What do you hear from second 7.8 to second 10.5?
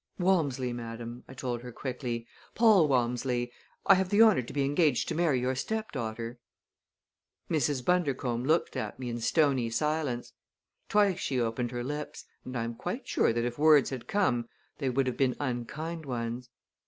Bundercombe looked at me in stony silence.